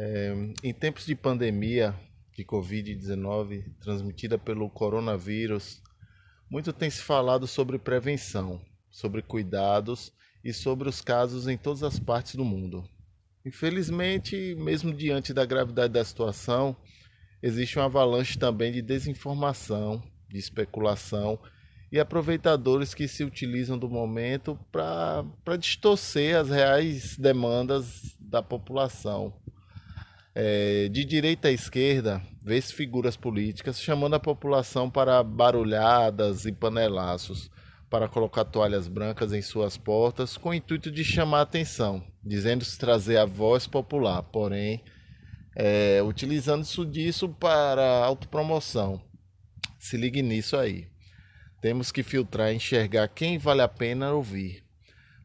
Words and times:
É, 0.00 0.32
em 0.62 0.72
tempos 0.72 1.06
de 1.06 1.16
pandemia 1.16 1.92
de 2.32 2.44
Covid-19 2.44 3.64
transmitida 3.80 4.38
pelo 4.38 4.70
coronavírus, 4.70 5.82
muito 6.48 6.72
tem 6.72 6.88
se 6.88 7.02
falado 7.02 7.48
sobre 7.48 7.80
prevenção, 7.80 8.60
sobre 8.92 9.22
cuidados 9.22 10.12
e 10.44 10.52
sobre 10.52 10.88
os 10.88 11.00
casos 11.00 11.48
em 11.48 11.58
todas 11.58 11.82
as 11.82 11.98
partes 11.98 12.36
do 12.36 12.44
mundo. 12.44 12.88
Infelizmente, 13.44 14.54
mesmo 14.56 14.94
diante 14.94 15.34
da 15.34 15.44
gravidade 15.44 15.94
da 15.94 16.04
situação, 16.04 16.76
existe 17.42 17.76
um 17.76 17.82
avalanche 17.82 18.38
também 18.38 18.70
de 18.70 18.80
desinformação, 18.80 20.00
de 20.28 20.38
especulação 20.38 21.40
e 21.90 21.98
aproveitadores 21.98 22.94
que 22.94 23.08
se 23.08 23.24
utilizam 23.24 23.76
do 23.76 23.90
momento 23.90 24.56
para 24.70 25.56
distorcer 25.58 26.36
as 26.36 26.50
reais 26.50 27.16
demandas 27.16 28.16
da 28.20 28.40
população. 28.40 29.34
É, 30.40 30.88
de 30.88 31.04
direita 31.04 31.48
à 31.48 31.50
esquerda, 31.50 32.22
vê-se 32.40 32.72
figuras 32.72 33.16
políticas 33.16 33.80
chamando 33.80 34.14
a 34.14 34.20
população 34.20 34.88
para 34.88 35.20
barulhadas 35.20 36.46
e 36.46 36.52
panelaços, 36.52 37.50
para 37.90 38.06
colocar 38.06 38.44
toalhas 38.44 38.86
brancas 38.86 39.32
em 39.32 39.42
suas 39.42 39.76
portas 39.76 40.36
com 40.36 40.50
o 40.50 40.54
intuito 40.54 40.92
de 40.92 41.02
chamar 41.02 41.40
a 41.40 41.42
atenção, 41.42 42.04
dizendo-se 42.22 42.78
trazer 42.78 43.16
a 43.16 43.24
voz 43.24 43.66
popular, 43.66 44.22
porém, 44.22 44.84
é, 45.56 46.00
utilizando-se 46.04 46.86
disso 46.86 47.28
para 47.28 48.04
autopromoção. 48.04 49.02
Se 49.76 49.96
ligue 49.96 50.22
nisso 50.22 50.56
aí. 50.56 50.86
Temos 51.60 51.90
que 51.90 52.04
filtrar 52.04 52.52
e 52.52 52.54
enxergar 52.54 53.08
quem 53.08 53.38
vale 53.38 53.62
a 53.62 53.66
pena 53.66 54.12
ouvir. 54.12 54.62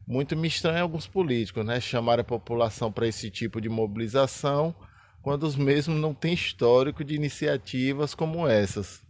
Muito 0.08 0.36
me 0.36 0.48
estranha 0.48 0.82
alguns 0.82 1.06
políticos, 1.06 1.64
né? 1.64 1.80
Chamar 1.80 2.18
a 2.18 2.24
população 2.24 2.90
para 2.90 3.06
esse 3.06 3.30
tipo 3.30 3.60
de 3.60 3.68
mobilização, 3.68 4.74
quando 5.24 5.42
os 5.42 5.56
mesmos 5.56 6.00
não 6.00 6.14
têm 6.14 6.34
histórico 6.34 7.02
de 7.02 7.16
iniciativas 7.16 8.14
como 8.14 8.46
essas. 8.46 9.02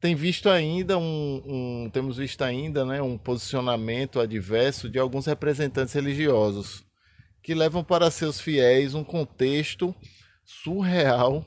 Tem 0.00 0.14
visto 0.14 0.48
ainda 0.48 0.96
um, 0.96 1.42
um, 1.44 1.90
temos 1.90 2.18
visto 2.18 2.42
ainda 2.42 2.84
né, 2.84 3.02
um 3.02 3.18
posicionamento 3.18 4.20
adverso 4.20 4.88
de 4.88 5.00
alguns 5.00 5.26
representantes 5.26 5.94
religiosos 5.94 6.84
que 7.42 7.52
levam 7.54 7.82
para 7.82 8.10
seus 8.10 8.40
fiéis 8.40 8.94
um 8.94 9.02
contexto 9.02 9.92
surreal 10.44 11.44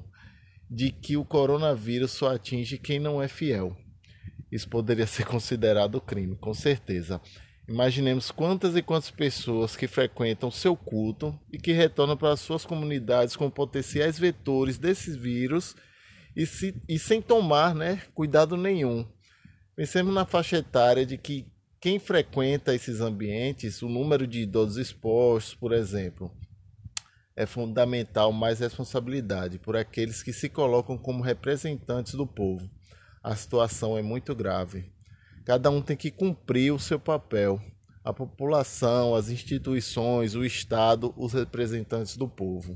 de 0.69 0.91
que 0.91 1.15
o 1.15 1.23
coronavírus 1.23 2.11
só 2.11 2.35
atinge 2.35 2.77
quem 2.77 2.99
não 2.99 3.21
é 3.21 3.29
fiel 3.29 3.77
isso 4.51 4.67
poderia 4.67 5.07
ser 5.07 5.25
considerado 5.25 6.01
crime, 6.01 6.35
com 6.35 6.53
certeza. 6.53 7.21
Imaginemos 7.67 8.31
quantas 8.31 8.75
e 8.75 8.81
quantas 8.81 9.11
pessoas 9.11 9.75
que 9.75 9.87
frequentam 9.87 10.51
seu 10.51 10.75
culto 10.75 11.39
e 11.51 11.57
que 11.57 11.71
retornam 11.71 12.17
para 12.17 12.35
suas 12.35 12.65
comunidades 12.65 13.35
com 13.35 13.49
potenciais 13.49 14.19
vetores 14.19 14.77
desses 14.77 15.15
vírus 15.15 15.75
e, 16.35 16.45
se, 16.45 16.75
e 16.87 16.99
sem 16.99 17.21
tomar 17.21 17.73
né, 17.73 18.01
cuidado 18.13 18.57
nenhum. 18.57 19.07
Pensemos 19.75 20.13
na 20.13 20.25
faixa 20.25 20.57
etária 20.57 21.05
de 21.05 21.17
que 21.17 21.47
quem 21.79 21.97
frequenta 21.97 22.75
esses 22.75 22.99
ambientes, 22.99 23.81
o 23.81 23.89
número 23.89 24.27
de 24.27 24.41
idosos 24.41 24.77
expostos, 24.77 25.55
por 25.55 25.71
exemplo, 25.71 26.31
é 27.35 27.45
fundamental 27.45 28.31
mais 28.31 28.59
responsabilidade 28.59 29.57
por 29.57 29.75
aqueles 29.75 30.21
que 30.21 30.33
se 30.33 30.49
colocam 30.49 30.97
como 30.97 31.23
representantes 31.23 32.13
do 32.13 32.27
povo 32.27 32.69
a 33.23 33.35
situação 33.35 33.97
é 33.97 34.01
muito 34.01 34.33
grave. 34.33 34.91
Cada 35.43 35.69
um 35.69 35.81
tem 35.81 35.97
que 35.97 36.11
cumprir 36.11 36.71
o 36.71 36.79
seu 36.79 36.99
papel. 36.99 37.59
A 38.03 38.13
população, 38.13 39.15
as 39.15 39.29
instituições, 39.29 40.35
o 40.35 40.43
Estado, 40.43 41.13
os 41.17 41.33
representantes 41.33 42.15
do 42.17 42.27
povo. 42.27 42.75